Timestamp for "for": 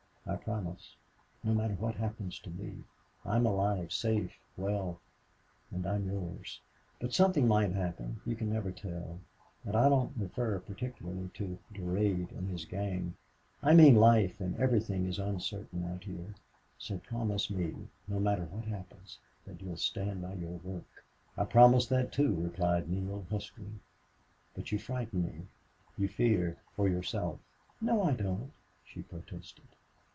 26.73-26.87